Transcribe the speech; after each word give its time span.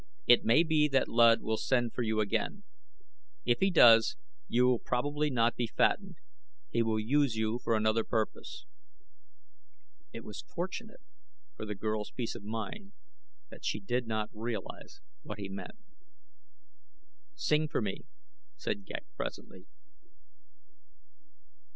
It 0.25 0.43
may 0.43 0.63
be 0.63 0.87
that 0.87 1.07
Luud 1.07 1.41
will 1.41 1.57
send 1.57 1.93
for 1.93 2.01
you 2.01 2.21
again. 2.21 2.63
If 3.45 3.59
he 3.59 3.69
does 3.69 4.17
you 4.47 4.65
will 4.65 4.79
probably 4.79 5.29
not 5.29 5.55
be 5.55 5.67
fattened 5.67 6.15
he 6.71 6.81
will 6.81 6.99
use 6.99 7.35
you 7.35 7.59
for 7.59 7.75
another 7.75 8.03
purpose." 8.03 8.65
It 10.11 10.23
was 10.23 10.41
fortunate 10.41 11.01
for 11.55 11.67
the 11.67 11.75
girl's 11.75 12.09
peace 12.09 12.33
of 12.33 12.41
mind 12.41 12.93
that 13.51 13.63
she 13.63 13.79
did 13.79 14.07
not 14.07 14.31
realize 14.33 15.01
what 15.21 15.37
he 15.37 15.49
meant. 15.49 15.77
"Sing 17.35 17.67
for 17.67 17.79
me," 17.79 18.05
said 18.55 18.85
Ghek, 18.87 19.05
presently. 19.15 19.67